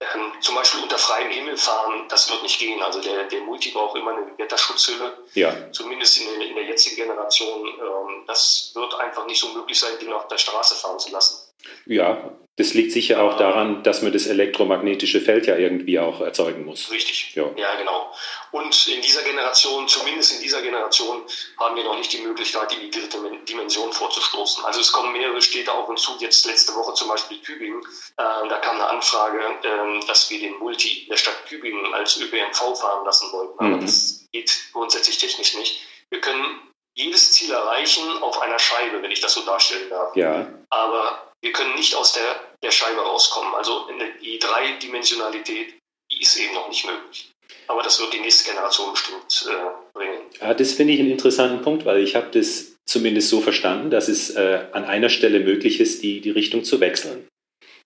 ähm, 0.00 0.32
zum 0.40 0.54
Beispiel 0.54 0.82
unter 0.82 0.98
freiem 0.98 1.30
Himmel 1.30 1.56
fahren, 1.56 2.06
das 2.08 2.30
wird 2.30 2.42
nicht 2.42 2.58
gehen. 2.58 2.82
Also 2.82 3.00
der, 3.00 3.24
der 3.24 3.40
Multi 3.42 3.70
braucht 3.70 3.96
immer 3.96 4.12
eine 4.12 4.36
Wetterschutzhülle. 4.38 5.16
Ja. 5.34 5.72
Zumindest 5.72 6.20
in, 6.20 6.40
in 6.40 6.54
der 6.54 6.64
jetzigen 6.64 6.96
Generation. 6.96 7.68
Ähm, 7.68 8.24
das 8.26 8.72
wird 8.74 8.94
einfach 8.94 9.26
nicht 9.26 9.40
so 9.40 9.48
möglich 9.48 9.78
sein, 9.78 9.98
den 10.00 10.12
auf 10.12 10.28
der 10.28 10.38
Straße 10.38 10.74
fahren 10.74 10.98
zu 10.98 11.10
lassen. 11.10 11.52
Ja, 11.86 12.30
das 12.56 12.72
liegt 12.72 12.92
sicher 12.92 13.20
auch 13.20 13.36
daran, 13.36 13.82
dass 13.82 14.02
man 14.02 14.12
das 14.12 14.26
elektromagnetische 14.26 15.20
Feld 15.20 15.46
ja 15.46 15.56
irgendwie 15.56 15.98
auch 15.98 16.20
erzeugen 16.20 16.64
muss. 16.64 16.88
Richtig. 16.90 17.34
Ja. 17.34 17.50
ja, 17.56 17.74
genau. 17.74 18.12
Und 18.52 18.86
in 18.86 19.02
dieser 19.02 19.22
Generation, 19.22 19.88
zumindest 19.88 20.36
in 20.36 20.42
dieser 20.42 20.62
Generation, 20.62 21.24
haben 21.58 21.74
wir 21.74 21.82
noch 21.82 21.98
nicht 21.98 22.12
die 22.12 22.20
Möglichkeit, 22.20 22.70
die 22.70 22.90
dritte 22.90 23.18
Dimension 23.48 23.92
vorzustoßen. 23.92 24.64
Also 24.64 24.80
es 24.80 24.92
kommen 24.92 25.12
mehrere 25.12 25.42
Städte 25.42 25.72
auf 25.72 25.88
uns 25.88 26.02
zu. 26.02 26.12
Jetzt 26.20 26.46
letzte 26.46 26.72
Woche 26.76 26.94
zum 26.94 27.08
Beispiel 27.08 27.38
Tübingen. 27.38 27.80
Äh, 28.16 28.48
da 28.48 28.58
kam 28.58 28.76
eine 28.76 28.88
Anfrage, 28.88 29.40
äh, 29.40 30.06
dass 30.06 30.30
wir 30.30 30.38
den 30.38 30.56
Multi 30.58 31.08
der 31.10 31.16
Stadt 31.16 31.46
Tübingen 31.48 31.92
als 31.92 32.20
ÖPNV 32.20 32.78
fahren 32.78 33.04
lassen 33.04 33.32
wollten. 33.32 33.58
Aber 33.58 33.76
mhm. 33.76 33.80
das 33.80 34.28
geht 34.30 34.56
grundsätzlich 34.72 35.18
technisch 35.18 35.56
nicht. 35.56 35.80
Wir 36.10 36.20
können 36.20 36.60
jedes 36.94 37.32
Ziel 37.32 37.50
erreichen 37.50 38.04
auf 38.22 38.40
einer 38.40 38.58
Scheibe, 38.58 39.02
wenn 39.02 39.10
ich 39.10 39.20
das 39.20 39.34
so 39.34 39.44
darstellen 39.44 39.90
darf. 39.90 40.14
Ja. 40.16 40.46
Aber 40.70 41.32
wir 41.40 41.52
können 41.52 41.74
nicht 41.74 41.94
aus 41.94 42.12
der, 42.12 42.40
der 42.62 42.70
Scheibe 42.70 43.00
rauskommen. 43.00 43.54
Also 43.54 43.88
die 44.22 44.38
Dreidimensionalität, 44.38 45.74
die 46.10 46.20
ist 46.22 46.36
eben 46.36 46.54
noch 46.54 46.68
nicht 46.68 46.86
möglich. 46.86 47.30
Aber 47.66 47.82
das 47.82 48.00
wird 48.00 48.12
die 48.12 48.20
nächste 48.20 48.50
Generation 48.50 48.92
bestimmt 48.92 49.46
äh, 49.48 49.98
bringen. 49.98 50.20
Ja, 50.40 50.54
das 50.54 50.72
finde 50.72 50.92
ich 50.92 51.00
einen 51.00 51.10
interessanten 51.10 51.62
Punkt, 51.62 51.84
weil 51.84 52.02
ich 52.02 52.14
habe 52.14 52.30
das 52.30 52.76
zumindest 52.86 53.28
so 53.28 53.40
verstanden, 53.40 53.90
dass 53.90 54.08
es 54.08 54.30
äh, 54.30 54.66
an 54.72 54.84
einer 54.84 55.08
Stelle 55.08 55.40
möglich 55.40 55.80
ist, 55.80 56.02
die, 56.02 56.20
die 56.20 56.30
Richtung 56.30 56.64
zu 56.64 56.80
wechseln. 56.80 57.28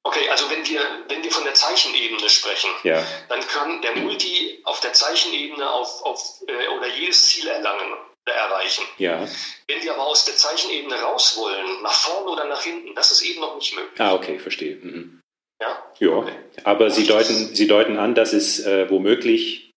Okay, 0.05 0.29
also 0.31 0.49
wenn 0.51 0.67
wir, 0.67 0.81
wenn 1.09 1.23
wir 1.23 1.31
von 1.31 1.45
der 1.45 1.55
Zeichenebene 1.55 2.29
sprechen, 2.29 2.71
ja. 2.83 3.05
dann 3.29 3.41
kann 3.41 3.83
der 3.83 3.97
Multi 3.97 4.61
auf 4.65 4.81
der 4.81 4.93
Zeichenebene 4.93 5.69
auf, 5.69 6.03
auf, 6.03 6.43
äh, 6.47 6.69
oder 6.77 6.89
jedes 6.89 7.29
Ziel 7.29 7.49
erlangen 7.49 7.97
erreichen. 8.33 8.85
Ja. 8.99 9.27
Wenn 9.67 9.83
wir 9.83 9.95
aber 9.95 10.07
aus 10.07 10.25
der 10.25 10.37
Zeichenebene 10.37 10.95
raus 10.97 11.37
wollen, 11.37 11.83
nach 11.83 11.93
vorne 11.93 12.31
oder 12.31 12.45
nach 12.47 12.63
hinten, 12.63 12.95
das 12.95 13.11
ist 13.11 13.23
eben 13.23 13.41
noch 13.41 13.57
nicht 13.57 13.75
möglich. 13.75 14.01
Ah, 14.01 14.15
okay, 14.15 14.39
verstehe. 14.39 14.77
Mhm. 14.77 15.21
Ja? 15.61 15.83
Ja, 15.99 16.09
okay. 16.11 16.35
aber 16.65 16.91
Sie 16.91 17.07
deuten, 17.07 17.55
Sie 17.55 17.67
deuten 17.67 17.99
an, 17.99 18.15
dass 18.15 18.33
es 18.33 18.61
äh, 18.61 18.89
womöglich 18.91 19.73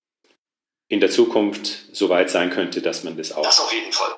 in 0.90 1.00
der 1.00 1.10
Zukunft 1.10 1.88
so 1.94 2.10
weit 2.10 2.30
sein 2.30 2.50
könnte, 2.50 2.82
dass 2.82 3.04
man 3.04 3.18
das 3.18 3.32
auch. 3.32 3.44
Das 3.44 3.60
auf 3.60 3.74
jeden 3.74 3.92
Fall. 3.92 4.18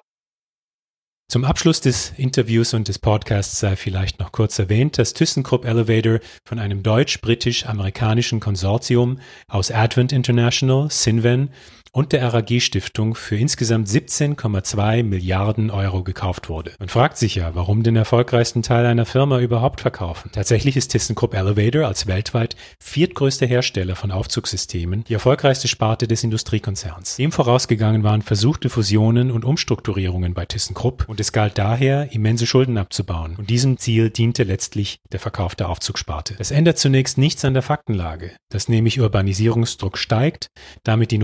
Zum 1.33 1.45
Abschluss 1.45 1.81
des 1.81 2.11
Interviews 2.17 2.73
und 2.73 2.87
des 2.87 2.99
Podcasts 2.99 3.59
sei 3.59 3.75
vielleicht 3.75 4.19
noch 4.19 4.31
kurz 4.31 4.59
erwähnt, 4.59 4.99
dass 4.99 5.13
ThyssenKrupp 5.13 5.65
Elevator 5.65 6.19
von 6.45 6.59
einem 6.59 6.83
deutsch-britisch-amerikanischen 6.83 8.39
Konsortium 8.39 9.19
aus 9.47 9.71
Advent 9.71 10.11
International, 10.11 10.91
Sinven 10.91 11.51
und 11.93 12.11
der 12.11 12.33
RAG 12.33 12.59
Stiftung 12.59 13.13
für 13.13 13.37
insgesamt 13.37 13.87
17,2 13.87 15.03
Milliarden 15.03 15.69
Euro 15.69 16.03
gekauft 16.03 16.49
wurde. 16.49 16.71
Man 16.79 16.89
fragt 16.89 17.17
sich 17.17 17.35
ja, 17.35 17.53
warum 17.53 17.83
den 17.83 17.95
erfolgreichsten 17.95 18.63
Teil 18.63 18.87
einer 18.87 19.05
Firma 19.05 19.39
überhaupt 19.39 19.79
verkaufen. 19.81 20.31
Tatsächlich 20.33 20.75
ist 20.75 20.89
ThyssenKrupp 20.89 21.35
Elevator 21.35 21.85
als 21.85 22.07
weltweit 22.07 22.55
viertgrößter 22.79 23.45
Hersteller 23.45 23.95
von 23.95 24.11
Aufzugssystemen 24.11 25.03
die 25.03 25.13
erfolgreichste 25.13 25.67
Sparte 25.67 26.07
des 26.07 26.23
Industriekonzerns. 26.23 27.15
Dem 27.17 27.31
vorausgegangen 27.31 28.03
waren 28.03 28.23
versuchte 28.23 28.69
Fusionen 28.69 29.29
und 29.29 29.45
Umstrukturierungen 29.45 30.33
bei 30.33 30.45
ThyssenKrupp 30.45 31.05
und 31.07 31.19
es 31.19 31.31
galt 31.31 31.59
daher, 31.59 32.11
immense 32.11 32.47
Schulden 32.47 32.79
abzubauen. 32.79 33.35
Und 33.37 33.51
diesem 33.51 33.77
Ziel 33.77 34.09
diente 34.09 34.43
letztlich 34.43 34.99
der 35.11 35.19
Verkauf 35.19 35.53
der 35.53 35.69
Aufzugssparte. 35.69 36.35
Das 36.39 36.49
ändert 36.49 36.79
zunächst 36.79 37.19
nichts 37.19 37.45
an 37.45 37.53
der 37.53 37.61
Faktenlage, 37.61 38.31
dass 38.49 38.67
nämlich 38.67 38.99
Urbanisierungsdruck 38.99 39.99
steigt, 39.99 40.47
damit 40.83 41.11
die 41.11 41.19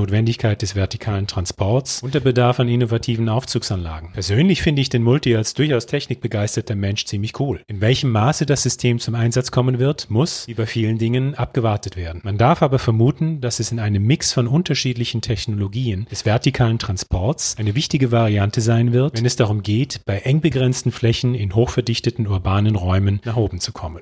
Des 0.61 0.75
vertikalen 0.75 1.25
Transports 1.25 2.03
und 2.03 2.13
der 2.13 2.19
Bedarf 2.19 2.59
an 2.59 2.67
innovativen 2.67 3.29
Aufzugsanlagen. 3.29 4.11
Persönlich 4.11 4.61
finde 4.61 4.81
ich 4.81 4.89
den 4.89 5.03
Multi 5.03 5.35
als 5.35 5.53
durchaus 5.53 5.85
technikbegeisterter 5.85 6.75
Mensch 6.75 7.05
ziemlich 7.05 7.39
cool. 7.39 7.61
In 7.67 7.81
welchem 7.81 8.11
Maße 8.11 8.45
das 8.45 8.63
System 8.63 8.99
zum 8.99 9.15
Einsatz 9.15 9.51
kommen 9.51 9.79
wird, 9.79 10.09
muss, 10.09 10.47
wie 10.47 10.53
bei 10.53 10.65
vielen 10.65 10.97
Dingen, 10.97 11.35
abgewartet 11.35 11.95
werden. 11.95 12.21
Man 12.23 12.37
darf 12.37 12.61
aber 12.61 12.79
vermuten, 12.79 13.39
dass 13.41 13.59
es 13.59 13.71
in 13.71 13.79
einem 13.79 14.03
Mix 14.03 14.33
von 14.33 14.47
unterschiedlichen 14.47 15.21
Technologien 15.21 16.07
des 16.11 16.25
vertikalen 16.25 16.77
Transports 16.77 17.55
eine 17.57 17.75
wichtige 17.75 18.11
Variante 18.11 18.61
sein 18.61 18.91
wird, 18.91 19.17
wenn 19.17 19.25
es 19.25 19.35
darum 19.37 19.63
geht, 19.63 20.01
bei 20.05 20.19
eng 20.19 20.41
begrenzten 20.41 20.91
Flächen 20.91 21.35
in 21.35 21.55
hochverdichteten 21.55 22.27
urbanen 22.27 22.75
Räumen 22.75 23.21
nach 23.23 23.37
oben 23.37 23.59
zu 23.59 23.71
kommen. 23.71 24.01